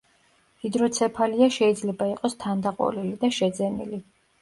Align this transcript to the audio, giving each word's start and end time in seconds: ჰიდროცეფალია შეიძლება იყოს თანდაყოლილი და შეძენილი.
ჰიდროცეფალია 0.63 1.51
შეიძლება 1.59 2.09
იყოს 2.15 2.39
თანდაყოლილი 2.47 3.15
და 3.25 3.35
შეძენილი. 3.41 4.07